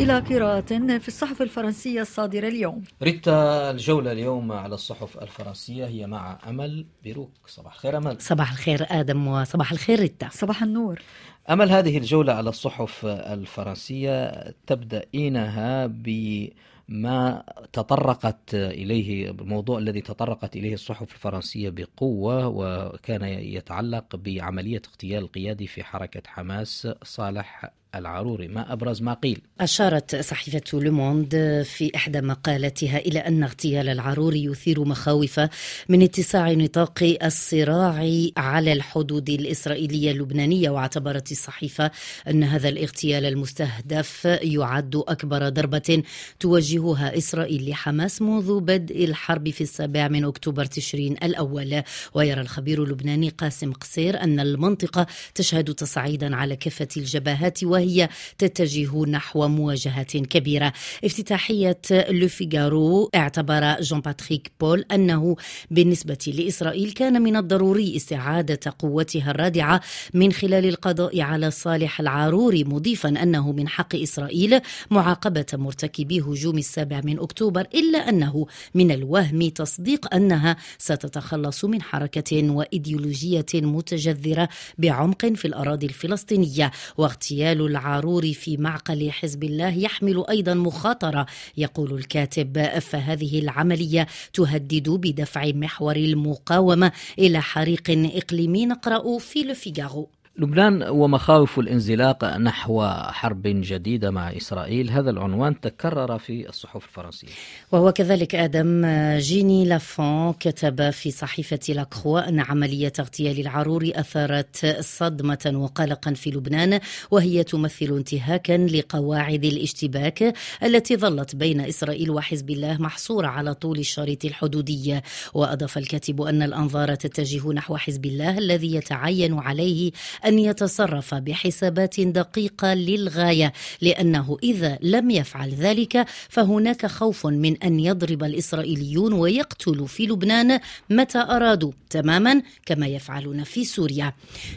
[0.00, 2.82] إلى قراءة في الصحف الفرنسية الصادرة اليوم.
[3.02, 7.30] ريتا الجولة اليوم على الصحف الفرنسية هي مع أمل بيروك.
[7.46, 8.20] صباح الخير أمل.
[8.20, 10.28] صباح الخير آدم وصباح الخير ريتا.
[10.28, 11.02] صباح النور.
[11.50, 21.12] أمل هذه الجولة على الصحف الفرنسية تبدأينها بما تطرقت إليه الموضوع الذي تطرقت إليه الصحف
[21.14, 28.48] الفرنسية بقوة وكان يتعلق بعملية اغتيال القيادي في حركة حماس صالح العروري.
[28.48, 29.40] ما أبرز ما قيل.
[29.60, 35.40] أشارت صحيفة لوموند في إحدى مقالاتها إلى أن اغتيال العروري يثير مخاوف
[35.88, 40.70] من اتساع نطاق الصراع على الحدود الإسرائيلية اللبنانية.
[40.70, 41.90] واعتبرت الصحيفة
[42.28, 46.02] أن هذا الاغتيال المستهدف يعد أكبر ضربة
[46.40, 51.82] توجهها إسرائيل لحماس منذ بدء الحرب في السابع من أكتوبر تشرين الأول.
[52.14, 59.48] ويرى الخبير اللبناني قاسم قصير أن المنطقة تشهد تصعيدا على كافة الجبهات وهي تتجه نحو
[59.48, 60.72] مواجهة كبيرة.
[61.04, 65.36] افتتاحية لوفيغارو اعتبر جون باتريك بول أنه
[65.70, 69.80] بالنسبة لإسرائيل كان من الضروري استعادة قوتها الرادعة
[70.14, 74.60] من خلال القضاء على صالح العاروري مضيفا أنه من حق إسرائيل
[74.90, 82.50] معاقبة مرتكبي هجوم السابع من أكتوبر إلا أنه من الوهم تصديق أنها ستتخلص من حركة
[82.50, 91.26] وإيديولوجية متجذرة بعمق في الأراضي الفلسطينية واغتيال العاروري في معقل حزب الله يحمل أيضا مخاطرة
[91.56, 92.78] يقول الكاتب.
[92.78, 98.66] فهذه العملية تهدد بدفع محور المقاومة إلى حريق إقليمي.
[98.66, 104.90] نقرأ في لوفيغارو لبنان ومخاوف الانزلاق نحو حرب جديدة مع إسرائيل.
[104.90, 107.28] هذا العنوان تكرر في الصحف الفرنسية.
[107.72, 108.86] وهو كذلك آدم
[109.18, 116.80] جيني لافون كتب في صحيفة لاكروا أن عملية اغتيال العروري أثارت صدمة وقلقا في لبنان
[117.10, 124.24] وهي تمثل انتهاكا لقواعد الاشتباك التي ظلت بين إسرائيل وحزب الله محصورة على طول الشريط
[124.24, 125.00] الحدودي.
[125.34, 129.90] وأضاف الكاتب أن الأنظار تتجه نحو حزب الله الذي يتعين عليه
[130.28, 138.24] أن يتصرف بحسابات دقيقة للغاية لأنه إذا لم يفعل ذلك فهناك خوف من أن يضرب
[138.24, 144.12] الإسرائيليون ويقتلوا في لبنان متى أرادوا تماما كما يفعلون في سوريا.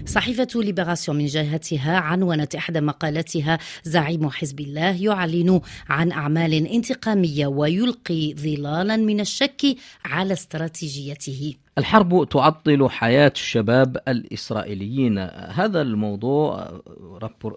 [0.06, 8.34] صحيفة ليبراسيون من جهتها عنونت إحدى مقالاتها زعيم حزب الله يعلن عن أعمال انتقامية ويلقي
[8.34, 11.56] ظلالا من الشك على استراتيجيته.
[11.78, 15.18] الحرب تعطل حياة الشباب الإسرائيليين.
[15.54, 16.68] هذا الموضوع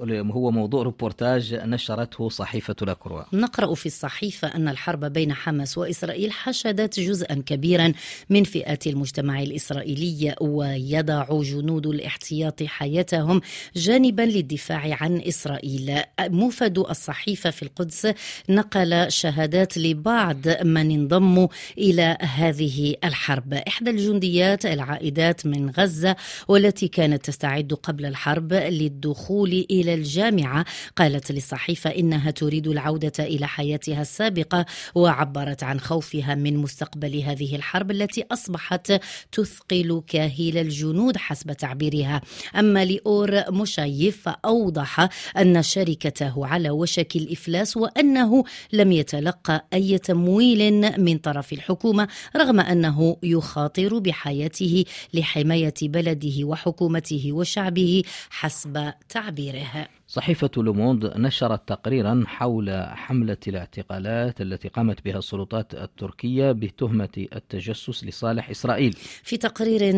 [0.09, 7.01] هو موضوع ريبورتاج نشرته صحيفة لاكروا نقرأ في الصحيفة أن الحرب بين حماس وإسرائيل حشدت
[7.01, 7.93] جزءا كبيرا
[8.31, 13.41] من فئات المجتمع الإسرائيلي ويضع جنود الاحتياط حياتهم
[13.77, 16.03] جانبا للدفاع عن إسرائيل.
[16.21, 18.15] مفد الصحيفة في القدس
[18.49, 21.49] نقل شهادات لبعض من انضموا
[21.79, 23.55] إلى هذه الحرب.
[23.55, 26.17] إحدى الجنديات العائدات من غزة
[26.49, 30.65] والتي كانت تستعد قبل الحرب للدخول إلى الجامعة.
[30.97, 37.91] قالت للصحيفة إنها تريد العودة إلى حياتها السابقة وعبرت عن خوفها من مستقبل هذه الحرب
[37.91, 38.93] التي أصبحت
[39.33, 42.21] تثقل كاهل الجنود حسب تعبيرها.
[42.59, 45.09] أما لأور مشايف فأوضح
[45.39, 53.17] أن شركته على وشك الإفلاس وأنه لم يتلقى أي تمويل من طرف الحكومة رغم أنه
[53.23, 54.85] يخاطر بحياته
[55.15, 59.89] لحماية بلده وحكومته وشعبه حسب تعبيره.
[60.07, 68.51] صحيفة لوموند نشرت تقريرا حول حملة الاعتقالات التي قامت بها السلطات التركية بتهمة التجسس لصالح
[68.51, 68.97] إسرائيل.
[69.23, 69.97] في تقرير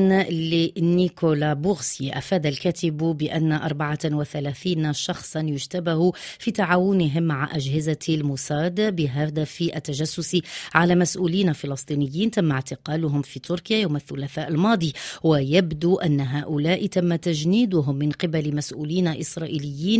[0.76, 10.40] لنيكولا بورسي أفاد الكاتب بأن 34 شخصا يشتبه في تعاونهم مع أجهزة الموساد بهدف التجسس
[10.74, 14.92] على مسؤولين فلسطينيين تم اعتقالهم في تركيا يوم الثلاثاء الماضي.
[15.22, 19.95] ويبدو أن هؤلاء تم تجنيدهم من قبل مسؤولين إسرائيليين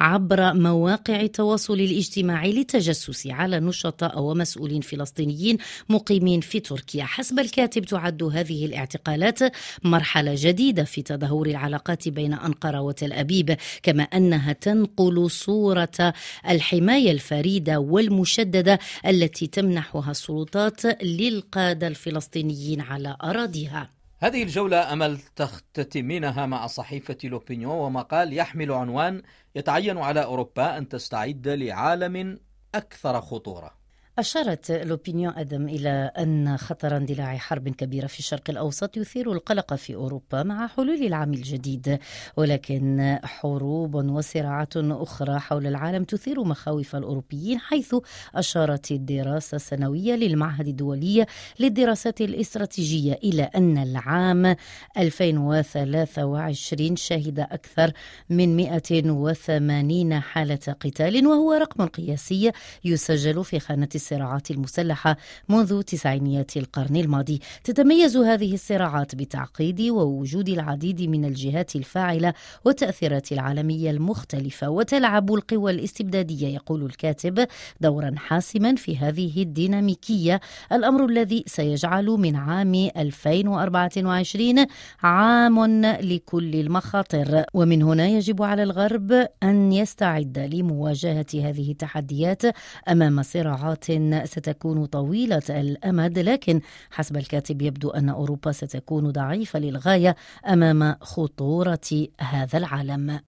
[0.00, 5.58] عبر مواقع التواصل الاجتماعي للتجسس على نشطاء ومسؤولين فلسطينيين
[5.88, 7.04] مقيمين في تركيا.
[7.04, 9.38] حسب الكاتب تعد هذه الاعتقالات
[9.84, 16.14] مرحلة جديدة في تدهور العلاقات بين أنقرة وتل أبيب كما أنها تنقل صورة
[16.48, 23.97] الحماية الفريدة والمشددة التي تمنحها السلطات للقادة الفلسطينيين على أراضيها.
[24.20, 29.22] هذه الجولة أمل تختتمينها مع صحيفة لوبينيون ومقال يحمل عنوان
[29.54, 32.38] يتعين على أوروبا أن تستعد لعالم
[32.74, 33.77] أكثر خطورة.
[34.18, 39.94] أشارت لوبينيون أدم إلى أن خطر اندلاع حرب كبيرة في الشرق الأوسط يثير القلق في
[39.94, 41.98] أوروبا مع حلول العام الجديد
[42.36, 47.94] ولكن حروب وصراعات أخرى حول العالم تثير مخاوف الأوروبيين حيث
[48.34, 51.26] أشارت الدراسة السنوية للمعهد الدولي
[51.60, 54.56] للدراسات الاستراتيجية إلى أن العام
[54.98, 57.92] 2023 شهد أكثر
[58.30, 62.52] من 180 حالة قتال وهو رقم قياسي
[62.84, 65.16] يسجل في خانة الصراعات المسلحة
[65.48, 67.40] منذ تسعينيات القرن الماضي.
[67.64, 72.34] تتميز هذه الصراعات بتعقيد ووجود العديد من الجهات الفاعلة
[72.64, 77.46] والتأثيرات العالمية المختلفة وتلعب القوى الاستبدادية يقول الكاتب
[77.80, 80.40] دورا حاسما في هذه الديناميكية.
[80.72, 84.66] الأمر الذي سيجعل من عام 2024
[85.02, 87.44] عام لكل المخاطر.
[87.54, 89.12] ومن هنا يجب على الغرب
[89.42, 92.42] أن يستعد لمواجهة هذه التحديات
[92.88, 93.90] أمام صراعات
[94.24, 96.60] ستكون طويلة الأمد لكن
[96.90, 100.16] حسب الكاتب يبدو أن أوروبا ستكون ضعيفة للغاية
[100.46, 103.10] أمام خطورة هذا العالم.